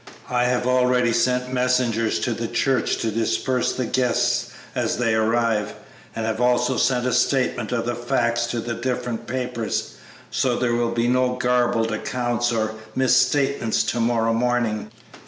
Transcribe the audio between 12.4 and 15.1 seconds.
or misstatements to morrow morning."